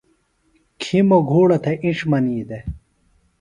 کھیموۡ 0.81 1.23
گھوڑہ 1.31 1.57
تھےۡ 1.63 1.77
اِنڇ 1.83 1.99
منی 2.09 2.37
دےۡ 2.49 2.63